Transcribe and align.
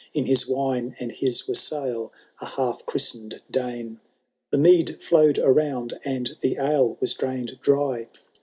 In 0.15 0.25
his 0.25 0.47
wine 0.47 0.95
and 0.99 1.11
his 1.11 1.47
wassail, 1.47 2.11
a 2.41 2.45
half 2.47 2.87
christen'd 2.87 3.39
Dane. 3.51 3.99
The 4.49 4.57
mead 4.57 4.99
flowed 4.99 5.37
around, 5.37 5.93
and 6.03 6.35
the 6.41 6.57
ale 6.57 6.97
was 6.99 7.13
drained 7.13 7.59
dry. 7.61 8.07